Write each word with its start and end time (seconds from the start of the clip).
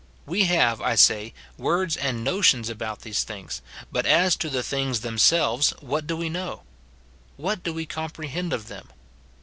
We 0.25 0.45
have, 0.45 0.81
I 0.81 0.95
say, 0.95 1.31
words 1.59 1.95
and 1.95 2.23
notions 2.23 2.69
about 2.69 3.01
these 3.01 3.23
things; 3.23 3.61
but 3.91 4.07
as 4.07 4.35
to 4.37 4.49
the 4.49 4.63
things 4.63 5.01
themselves 5.01 5.75
what 5.79 6.07
do 6.07 6.17
we 6.17 6.27
know? 6.27 6.63
what 7.37 7.61
do 7.61 7.71
we 7.71 7.85
comprehend 7.85 8.51
of 8.51 8.67
them 8.67 8.87